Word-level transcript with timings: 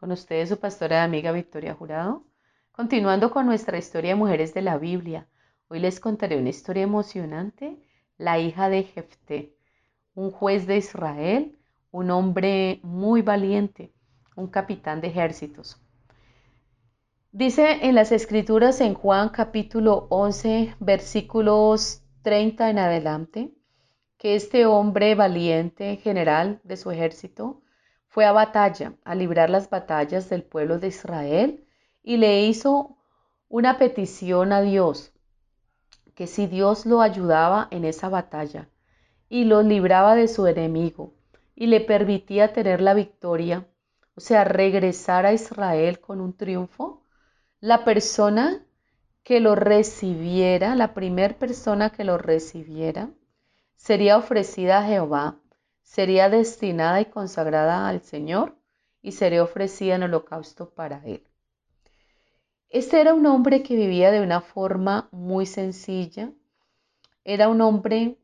Con 0.00 0.12
ustedes 0.12 0.48
su 0.48 0.58
pastora 0.58 0.96
y 0.96 1.04
amiga 1.04 1.30
Victoria 1.30 1.74
Jurado. 1.74 2.24
Continuando 2.72 3.30
con 3.30 3.44
nuestra 3.44 3.76
historia 3.76 4.12
de 4.12 4.16
mujeres 4.16 4.54
de 4.54 4.62
la 4.62 4.78
Biblia, 4.78 5.28
hoy 5.68 5.78
les 5.78 6.00
contaré 6.00 6.38
una 6.38 6.48
historia 6.48 6.84
emocionante, 6.84 7.76
la 8.16 8.38
hija 8.38 8.70
de 8.70 8.84
Jefté, 8.84 9.54
un 10.14 10.30
juez 10.30 10.66
de 10.66 10.78
Israel, 10.78 11.58
un 11.90 12.10
hombre 12.10 12.80
muy 12.82 13.20
valiente, 13.20 13.92
un 14.36 14.46
capitán 14.46 15.02
de 15.02 15.08
ejércitos. 15.08 15.76
Dice 17.30 17.86
en 17.86 17.94
las 17.94 18.10
escrituras 18.10 18.80
en 18.80 18.94
Juan 18.94 19.28
capítulo 19.28 20.06
11 20.08 20.76
versículos 20.80 22.02
30 22.22 22.70
en 22.70 22.78
adelante 22.78 23.50
que 24.16 24.34
este 24.34 24.64
hombre 24.64 25.14
valiente 25.14 25.96
general 25.96 26.58
de 26.64 26.78
su 26.78 26.90
ejército 26.90 27.60
fue 28.10 28.26
a 28.26 28.32
batalla, 28.32 28.94
a 29.04 29.14
librar 29.14 29.50
las 29.50 29.70
batallas 29.70 30.28
del 30.28 30.42
pueblo 30.42 30.80
de 30.80 30.88
Israel 30.88 31.64
y 32.02 32.16
le 32.16 32.42
hizo 32.42 32.96
una 33.48 33.78
petición 33.78 34.52
a 34.52 34.60
Dios, 34.62 35.12
que 36.16 36.26
si 36.26 36.48
Dios 36.48 36.86
lo 36.86 37.02
ayudaba 37.02 37.68
en 37.70 37.84
esa 37.84 38.08
batalla 38.08 38.68
y 39.28 39.44
lo 39.44 39.62
libraba 39.62 40.16
de 40.16 40.26
su 40.26 40.48
enemigo 40.48 41.14
y 41.54 41.68
le 41.68 41.80
permitía 41.80 42.52
tener 42.52 42.80
la 42.80 42.94
victoria, 42.94 43.68
o 44.16 44.20
sea, 44.20 44.42
regresar 44.42 45.24
a 45.24 45.32
Israel 45.32 46.00
con 46.00 46.20
un 46.20 46.36
triunfo, 46.36 47.04
la 47.60 47.84
persona 47.84 48.66
que 49.22 49.38
lo 49.38 49.54
recibiera, 49.54 50.74
la 50.74 50.94
primera 50.94 51.38
persona 51.38 51.90
que 51.90 52.02
lo 52.02 52.18
recibiera, 52.18 53.08
sería 53.76 54.16
ofrecida 54.16 54.78
a 54.78 54.84
Jehová 54.84 55.39
sería 55.90 56.28
destinada 56.28 57.00
y 57.00 57.06
consagrada 57.06 57.88
al 57.88 58.00
Señor 58.02 58.56
y 59.02 59.10
sería 59.10 59.42
ofrecida 59.42 59.96
en 59.96 60.04
holocausto 60.04 60.70
para 60.70 61.04
Él. 61.04 61.26
Este 62.68 63.00
era 63.00 63.12
un 63.12 63.26
hombre 63.26 63.64
que 63.64 63.74
vivía 63.74 64.12
de 64.12 64.20
una 64.20 64.40
forma 64.40 65.08
muy 65.10 65.46
sencilla. 65.46 66.32
Era 67.24 67.48
un 67.48 67.60
hombre 67.60 68.16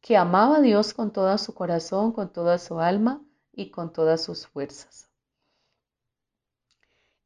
que 0.00 0.16
amaba 0.16 0.56
a 0.56 0.60
Dios 0.60 0.94
con 0.94 1.12
todo 1.12 1.38
su 1.38 1.54
corazón, 1.54 2.10
con 2.10 2.32
toda 2.32 2.58
su 2.58 2.80
alma 2.80 3.22
y 3.52 3.70
con 3.70 3.92
todas 3.92 4.24
sus 4.24 4.48
fuerzas. 4.48 5.08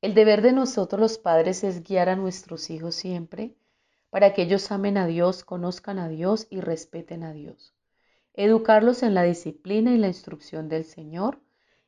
El 0.02 0.12
deber 0.12 0.42
de 0.42 0.52
nosotros 0.52 1.00
los 1.00 1.16
padres 1.16 1.64
es 1.64 1.82
guiar 1.82 2.10
a 2.10 2.16
nuestros 2.16 2.68
hijos 2.68 2.96
siempre 2.96 3.56
para 4.10 4.34
que 4.34 4.42
ellos 4.42 4.70
amen 4.70 4.98
a 4.98 5.06
Dios, 5.06 5.42
conozcan 5.42 5.98
a 5.98 6.10
Dios 6.10 6.48
y 6.50 6.60
respeten 6.60 7.24
a 7.24 7.32
Dios 7.32 7.75
educarlos 8.36 9.02
en 9.02 9.14
la 9.14 9.22
disciplina 9.22 9.92
y 9.92 9.98
la 9.98 10.08
instrucción 10.08 10.68
del 10.68 10.84
Señor 10.84 11.40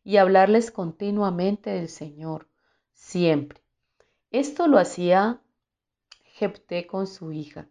y 0.03 0.17
hablarles 0.17 0.71
continuamente 0.71 1.71
del 1.71 1.89
Señor, 1.89 2.49
siempre. 2.95 3.61
Esto 4.31 4.67
lo 4.67 4.79
hacía 4.79 5.41
Jepté 6.25 6.87
con 6.87 7.06
su 7.06 7.33
hija. 7.33 7.69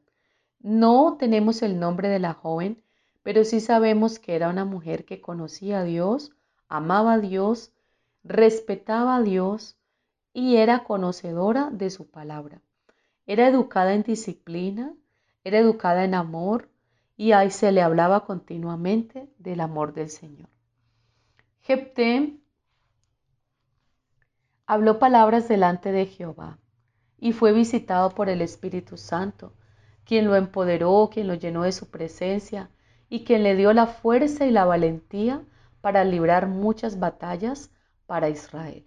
No 0.60 1.18
tenemos 1.18 1.62
el 1.62 1.80
nombre 1.80 2.10
de 2.10 2.20
la 2.20 2.34
joven, 2.34 2.84
pero 3.24 3.44
sí 3.44 3.60
sabemos 3.60 4.20
que 4.20 4.36
era 4.36 4.50
una 4.50 4.66
mujer 4.66 5.06
que 5.06 5.22
conocía 5.22 5.80
a 5.80 5.84
Dios, 5.84 6.32
amaba 6.68 7.14
a 7.14 7.20
Dios, 7.20 7.72
respetaba 8.24 9.18
a 9.18 9.22
Dios 9.22 9.78
y 10.34 10.58
era 10.58 10.84
conocedora 10.84 11.70
de 11.72 11.90
su 11.90 12.08
palabra. 12.08 12.62
Era 13.26 13.48
educada 13.48 13.94
en 13.94 14.04
disciplina, 14.04 14.94
era 15.44 15.60
educada 15.60 16.04
en 16.04 16.14
amor, 16.14 16.70
y 17.18 17.32
ahí 17.32 17.50
se 17.50 17.72
le 17.72 17.82
hablaba 17.82 18.26
continuamente 18.26 19.28
del 19.40 19.60
amor 19.60 19.94
del 19.94 20.10
Señor. 20.10 20.50
Jepté 21.62 22.40
habló 24.68 25.00
palabras 25.00 25.48
delante 25.48 25.92
de 25.92 26.06
Jehová 26.06 26.60
y 27.18 27.34
fue 27.34 27.54
visitado 27.54 28.12
por 28.12 28.30
el 28.30 28.42
Espíritu 28.42 28.98
Santo, 28.98 29.54
quien 30.06 30.26
lo 30.26 30.36
empoderó, 30.36 31.10
quien 31.12 31.28
lo 31.28 31.34
llenó 31.34 31.64
de 31.64 31.72
su 31.72 31.90
presencia 31.90 32.70
y 33.10 33.26
quien 33.26 33.42
le 33.42 33.56
dio 33.56 33.74
la 33.74 33.88
fuerza 33.88 34.46
y 34.46 34.52
la 34.52 34.66
valentía 34.66 35.44
para 35.82 36.04
librar 36.04 36.48
muchas 36.48 37.00
batallas 37.00 37.72
para 38.06 38.30
Israel. 38.30 38.86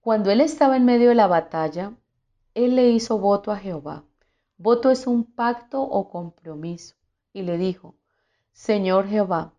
Cuando 0.00 0.30
él 0.30 0.40
estaba 0.40 0.76
en 0.76 0.86
medio 0.86 1.10
de 1.10 1.14
la 1.14 1.26
batalla, 1.26 1.92
él 2.54 2.76
le 2.76 2.88
hizo 2.90 3.18
voto 3.18 3.52
a 3.52 3.58
Jehová 3.58 4.04
Voto 4.62 4.92
es 4.92 5.08
un 5.08 5.24
pacto 5.24 5.82
o 5.82 6.08
compromiso. 6.08 6.94
Y 7.32 7.42
le 7.42 7.58
dijo, 7.58 7.96
Señor 8.52 9.08
Jehová, 9.08 9.54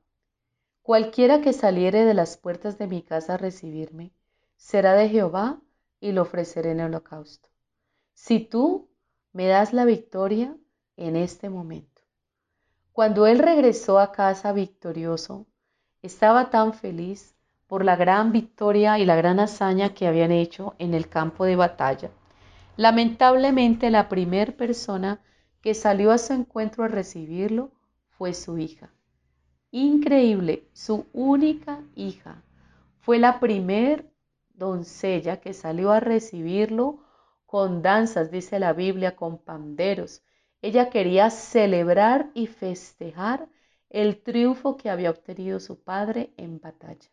cualquiera 0.81 1.41
que 1.41 1.52
saliere 1.52 2.06
de 2.06 2.14
las 2.14 2.38
puertas 2.38 2.78
de 2.78 2.88
mi 2.88 3.02
casa 3.02 3.34
a 3.34 3.38
recibirme, 3.38 4.14
será 4.56 4.94
de 4.94 5.09
Jehová 5.09 5.59
y 6.00 6.14
lo 6.14 6.22
ofreceré 6.22 6.72
en 6.72 6.80
holocausto. 6.80 7.50
Si 8.14 8.40
tú 8.40 8.88
me 9.34 9.46
das 9.46 9.74
la 9.74 9.84
victoria 9.84 10.56
en 10.96 11.18
este 11.18 11.50
momento. 11.50 12.02
Cuando 12.94 13.28
él 13.28 13.40
regresó 13.40 14.00
a 14.00 14.14
casa 14.14 14.53
victorioso, 14.53 15.47
estaba 16.02 16.50
tan 16.50 16.74
feliz 16.74 17.35
por 17.68 17.84
la 17.84 17.97
gran 17.97 18.31
victoria 18.31 18.97
y 19.00 19.06
la 19.06 19.18
gran 19.18 19.41
hazaña 19.41 19.94
que 19.94 20.08
habían 20.08 20.31
hecho 20.31 20.75
en 20.78 20.94
el 20.94 21.09
campo 21.09 21.44
de 21.44 21.58
batalla 21.58 22.09
Lamentablemente 22.75 23.91
la 23.91 24.09
primer 24.09 24.57
persona 24.57 25.22
que 25.61 25.75
salió 25.75 26.11
a 26.11 26.17
su 26.17 26.34
encuentro 26.34 26.84
a 26.84 26.88
recibirlo 26.88 27.72
fue 28.09 28.34
su 28.34 28.57
hija. 28.57 28.91
Increíble, 29.69 30.67
su 30.73 31.06
única 31.13 31.84
hija. 31.95 32.44
Fue 33.00 33.19
la 33.19 33.39
primer 33.39 34.11
doncella 34.56 35.39
que 35.39 35.53
salió 35.53 35.91
a 35.91 36.00
recibirlo 36.00 37.03
con 37.45 37.84
danzas, 37.84 38.31
dice 38.31 38.57
la 38.57 38.73
Biblia, 38.73 39.16
con 39.16 39.38
panderos. 39.38 40.23
Ella 40.63 40.90
quería 40.90 41.29
celebrar 41.29 42.31
y 42.34 42.47
festejar 42.47 43.47
el 43.90 44.23
triunfo 44.23 44.78
que 44.78 44.90
había 44.90 45.11
obtenido 45.11 45.59
su 45.59 45.84
padre 45.84 46.34
en 46.38 46.59
batalla. 46.59 47.11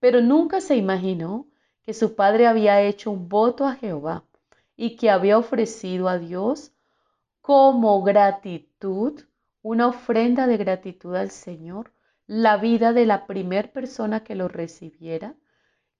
Pero 0.00 0.20
nunca 0.20 0.60
se 0.60 0.74
imaginó 0.74 1.46
que 1.82 1.94
su 1.94 2.16
padre 2.16 2.48
había 2.48 2.80
hecho 2.82 3.12
un 3.12 3.28
voto 3.28 3.66
a 3.66 3.76
Jehová 3.76 4.24
y 4.76 4.96
que 4.96 5.10
había 5.10 5.38
ofrecido 5.38 6.08
a 6.08 6.18
Dios 6.18 6.72
como 7.40 8.02
gratitud, 8.02 9.22
una 9.62 9.88
ofrenda 9.88 10.46
de 10.46 10.56
gratitud 10.56 11.14
al 11.14 11.30
Señor, 11.30 11.92
la 12.26 12.56
vida 12.56 12.92
de 12.92 13.06
la 13.06 13.26
primer 13.26 13.72
persona 13.72 14.24
que 14.24 14.34
lo 14.34 14.48
recibiera, 14.48 15.34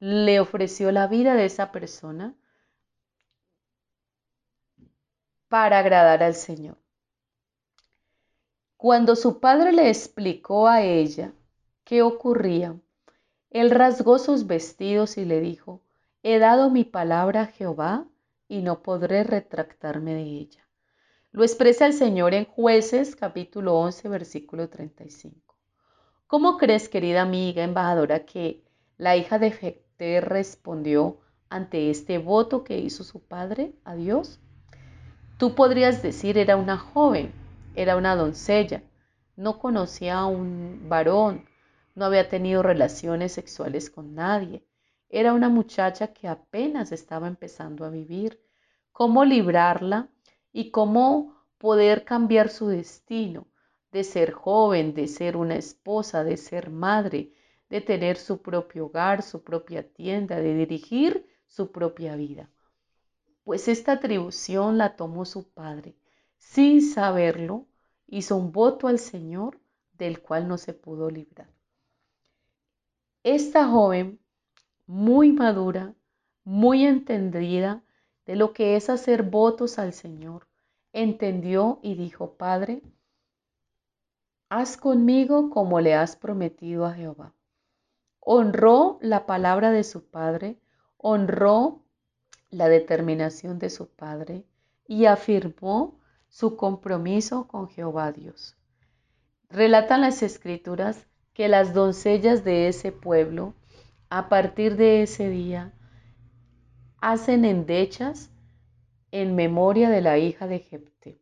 le 0.00 0.40
ofreció 0.40 0.90
la 0.92 1.06
vida 1.06 1.34
de 1.34 1.44
esa 1.44 1.70
persona 1.70 2.34
para 5.48 5.78
agradar 5.78 6.22
al 6.22 6.34
Señor. 6.34 6.76
Cuando 8.76 9.16
su 9.16 9.40
padre 9.40 9.72
le 9.72 9.88
explicó 9.88 10.68
a 10.68 10.82
ella 10.82 11.32
qué 11.84 12.02
ocurría, 12.02 12.76
él 13.50 13.70
rasgó 13.70 14.18
sus 14.18 14.46
vestidos 14.46 15.16
y 15.16 15.24
le 15.24 15.40
dijo, 15.40 15.80
he 16.22 16.38
dado 16.38 16.70
mi 16.70 16.84
palabra 16.84 17.42
a 17.42 17.46
Jehová 17.46 18.06
y 18.54 18.62
no 18.62 18.84
podré 18.84 19.24
retractarme 19.24 20.14
de 20.14 20.22
ella. 20.22 20.68
Lo 21.32 21.42
expresa 21.42 21.86
el 21.86 21.92
Señor 21.92 22.34
en 22.34 22.44
jueces 22.44 23.16
capítulo 23.16 23.74
11 23.74 24.08
versículo 24.08 24.68
35. 24.68 25.56
¿Cómo 26.28 26.56
crees, 26.56 26.88
querida 26.88 27.22
amiga 27.22 27.64
embajadora, 27.64 28.24
que 28.24 28.62
la 28.96 29.16
hija 29.16 29.40
de 29.40 29.50
Jefté 29.50 30.20
respondió 30.20 31.18
ante 31.48 31.90
este 31.90 32.18
voto 32.18 32.62
que 32.62 32.78
hizo 32.78 33.02
su 33.02 33.26
padre 33.26 33.74
a 33.82 33.96
Dios? 33.96 34.38
Tú 35.36 35.56
podrías 35.56 36.00
decir 36.00 36.38
era 36.38 36.56
una 36.56 36.78
joven, 36.78 37.32
era 37.74 37.96
una 37.96 38.14
doncella, 38.14 38.84
no 39.34 39.58
conocía 39.58 40.18
a 40.18 40.26
un 40.26 40.88
varón, 40.88 41.44
no 41.96 42.04
había 42.04 42.28
tenido 42.28 42.62
relaciones 42.62 43.32
sexuales 43.32 43.90
con 43.90 44.14
nadie, 44.14 44.64
era 45.08 45.32
una 45.32 45.48
muchacha 45.48 46.08
que 46.12 46.28
apenas 46.28 46.92
estaba 46.92 47.26
empezando 47.26 47.84
a 47.84 47.90
vivir, 47.90 48.43
cómo 48.94 49.24
librarla 49.24 50.08
y 50.52 50.70
cómo 50.70 51.36
poder 51.58 52.04
cambiar 52.04 52.48
su 52.48 52.68
destino 52.68 53.48
de 53.90 54.04
ser 54.04 54.32
joven, 54.32 54.94
de 54.94 55.08
ser 55.08 55.36
una 55.36 55.56
esposa, 55.56 56.22
de 56.22 56.36
ser 56.36 56.70
madre, 56.70 57.32
de 57.68 57.80
tener 57.80 58.16
su 58.16 58.40
propio 58.40 58.86
hogar, 58.86 59.22
su 59.22 59.42
propia 59.42 59.92
tienda, 59.92 60.36
de 60.36 60.54
dirigir 60.54 61.26
su 61.46 61.72
propia 61.72 62.14
vida. 62.14 62.48
Pues 63.42 63.66
esta 63.66 63.92
atribución 63.92 64.78
la 64.78 64.94
tomó 64.94 65.24
su 65.24 65.50
padre. 65.50 65.96
Sin 66.38 66.80
saberlo, 66.80 67.66
hizo 68.06 68.36
un 68.36 68.52
voto 68.52 68.86
al 68.86 69.00
Señor 69.00 69.60
del 69.92 70.20
cual 70.22 70.46
no 70.46 70.56
se 70.56 70.72
pudo 70.72 71.10
librar. 71.10 71.52
Esta 73.24 73.66
joven, 73.66 74.20
muy 74.86 75.32
madura, 75.32 75.94
muy 76.44 76.84
entendida 76.84 77.83
de 78.26 78.36
lo 78.36 78.52
que 78.52 78.76
es 78.76 78.90
hacer 78.90 79.22
votos 79.22 79.78
al 79.78 79.92
Señor, 79.92 80.46
entendió 80.92 81.80
y 81.82 81.94
dijo, 81.94 82.34
Padre, 82.34 82.82
haz 84.48 84.76
conmigo 84.76 85.50
como 85.50 85.80
le 85.80 85.94
has 85.94 86.16
prometido 86.16 86.86
a 86.86 86.94
Jehová. 86.94 87.34
Honró 88.20 88.98
la 89.02 89.26
palabra 89.26 89.70
de 89.70 89.84
su 89.84 90.04
padre, 90.04 90.58
honró 90.96 91.82
la 92.50 92.68
determinación 92.68 93.58
de 93.58 93.68
su 93.68 93.88
padre 93.88 94.44
y 94.86 95.06
afirmó 95.06 95.98
su 96.28 96.56
compromiso 96.56 97.46
con 97.48 97.68
Jehová 97.68 98.12
Dios. 98.12 98.56
Relatan 99.50 100.00
las 100.00 100.22
escrituras 100.22 101.06
que 101.32 101.48
las 101.48 101.74
doncellas 101.74 102.44
de 102.44 102.68
ese 102.68 102.92
pueblo, 102.92 103.54
a 104.08 104.28
partir 104.28 104.76
de 104.76 105.02
ese 105.02 105.28
día, 105.28 105.72
hacen 107.04 107.44
endechas 107.44 108.30
en 109.10 109.34
memoria 109.34 109.90
de 109.90 110.00
la 110.00 110.16
hija 110.16 110.46
de 110.46 110.60
Jepte. 110.60 111.20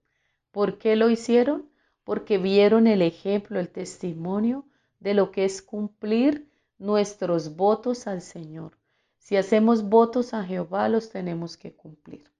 ¿Por 0.52 0.78
qué 0.78 0.94
lo 0.94 1.10
hicieron? 1.10 1.68
Porque 2.04 2.38
vieron 2.38 2.86
el 2.86 3.02
ejemplo, 3.02 3.58
el 3.58 3.68
testimonio 3.68 4.64
de 5.00 5.14
lo 5.14 5.32
que 5.32 5.44
es 5.44 5.60
cumplir 5.60 6.48
nuestros 6.78 7.56
votos 7.56 8.06
al 8.06 8.22
Señor. 8.22 8.78
Si 9.18 9.36
hacemos 9.36 9.82
votos 9.82 10.34
a 10.34 10.44
Jehová, 10.44 10.88
los 10.88 11.10
tenemos 11.10 11.56
que 11.56 11.74
cumplir. 11.74 12.30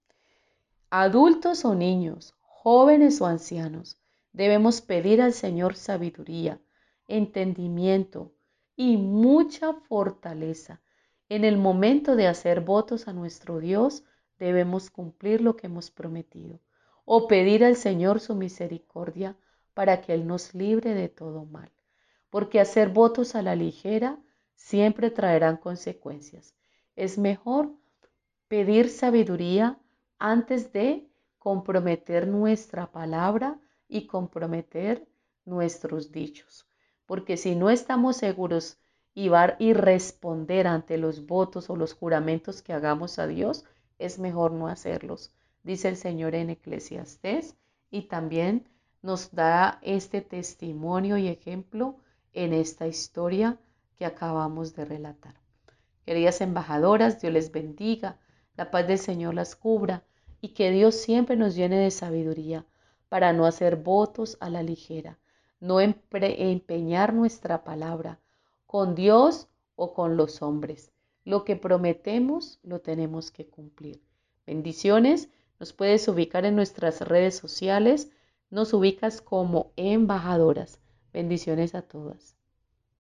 Adultos 0.91 1.65
o 1.65 1.75
niños, 1.75 2.37
jóvenes 2.43 3.21
o 3.21 3.27
ancianos, 3.27 3.99
debemos 4.33 4.81
pedir 4.81 5.21
al 5.21 5.33
Señor 5.33 5.75
sabiduría, 5.75 6.61
entendimiento 7.09 8.33
y 8.77 8.99
mucha 8.99 9.73
fortaleza. 9.73 10.82
En 11.35 11.45
el 11.45 11.57
momento 11.57 12.15
de 12.15 12.27
hacer 12.27 12.61
votos 12.61 13.09
a 13.09 13.15
nuestro 13.15 13.59
Dios, 13.59 14.05
debemos 14.39 14.91
cumplir 14.91 15.41
lo 15.41 15.57
que 15.57 15.67
hemos 15.67 15.91
prometido 15.91 16.61
o 17.07 17.27
pedir 17.27 17.65
al 17.65 17.77
Señor 17.77 18.21
su 18.21 18.35
misericordia 18.35 19.35
para 19.73 20.03
que 20.03 20.13
Él 20.13 20.27
nos 20.27 20.55
libre 20.55 20.93
de 20.93 21.09
todo 21.09 21.47
mal. 21.47 21.73
Porque 22.29 22.61
hacer 22.61 22.91
votos 22.91 23.35
a 23.35 23.41
la 23.41 23.57
ligera 23.57 24.19
siempre 24.57 25.11
traerán 25.11 25.57
consecuencias. 25.57 26.55
Es 26.97 27.17
mejor 27.17 27.73
pedir 28.47 28.91
sabiduría 28.91 29.79
antes 30.19 30.71
de 30.75 31.09
comprometer 31.39 32.29
nuestra 32.29 32.93
palabra 32.93 33.59
y 33.89 34.07
comprometer 34.07 35.09
nuestros 35.47 36.13
dichos 36.13 36.67
porque 37.13 37.37
si 37.37 37.55
no 37.55 37.69
estamos 37.69 38.17
seguros 38.17 38.79
y, 39.15 39.31
y 39.59 39.73
responder 39.73 40.67
ante 40.67 40.99
los 40.99 41.27
votos 41.27 41.71
o 41.71 41.77
los 41.77 41.95
juramentos 41.95 42.63
que 42.63 42.73
hagamos 42.73 43.19
a 43.19 43.27
Dios, 43.27 43.65
es 43.99 44.19
mejor 44.19 44.53
no 44.53 44.69
hacerlos, 44.69 45.35
dice 45.63 45.89
el 45.89 45.97
Señor 45.97 46.35
en 46.35 46.51
Eclesiastés, 46.51 47.57
y 47.91 48.03
también 48.03 48.69
nos 49.03 49.35
da 49.35 49.79
este 49.83 50.23
testimonio 50.23 51.19
y 51.19 51.29
ejemplo 51.29 51.97
en 52.33 52.53
esta 52.53 52.87
historia 52.87 53.59
que 53.97 54.07
acabamos 54.07 54.75
de 54.75 54.85
relatar. 54.85 55.35
Queridas 56.07 56.41
embajadoras, 56.41 57.21
Dios 57.21 57.33
les 57.33 57.53
bendiga, 57.53 58.19
la 58.57 58.71
paz 58.71 58.87
del 58.87 58.99
Señor 58.99 59.35
las 59.35 59.57
cubra 59.57 60.05
y 60.41 60.49
que 60.55 60.71
Dios 60.71 60.97
siempre 60.97 61.37
nos 61.37 61.55
llene 61.55 61.79
de 61.79 61.91
sabiduría 61.91 62.67
para 63.09 63.33
no 63.33 63.47
hacer 63.47 63.77
votos 63.77 64.37
a 64.41 64.51
la 64.51 64.63
ligera 64.63 65.19
no 65.63 65.79
empeñar 65.81 67.15
nuestra 67.15 67.63
palabra 67.63 68.19
con 68.73 68.95
Dios 68.95 69.49
o 69.77 69.93
con 69.93 70.17
los 70.17 70.41
hombres. 70.41 70.93
Lo 71.27 71.45
que 71.45 71.57
prometemos 71.57 72.59
lo 72.63 72.81
tenemos 72.81 73.31
que 73.31 73.47
cumplir. 73.47 74.01
Bendiciones. 74.47 75.29
Nos 75.61 75.75
puedes 75.75 76.09
ubicar 76.09 76.47
en 76.47 76.57
nuestras 76.57 77.03
redes 77.03 77.37
sociales. 77.37 78.11
Nos 78.49 78.73
ubicas 78.73 79.21
como 79.21 79.73
embajadoras. 79.77 80.81
Bendiciones 81.13 81.75
a 81.75 81.83
todas. 81.83 82.35